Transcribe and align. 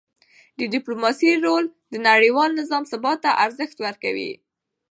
د 0.59 0.61
ډیپلوماسی 0.73 1.29
رول 1.45 1.65
د 1.91 1.93
نړیوال 2.09 2.49
نظام 2.59 2.83
ثبات 2.91 3.17
ته 3.23 3.31
ارزښت 3.45 3.77
ورکوي. 3.85 4.31